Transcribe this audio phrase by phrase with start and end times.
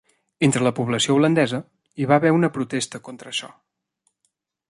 [0.45, 1.59] Entre la població holandesa
[2.01, 3.51] hi va haver una protesta contra això.